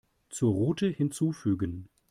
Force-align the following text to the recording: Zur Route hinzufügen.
Zur 0.31 0.51
Route 0.53 0.87
hinzufügen. 0.87 1.87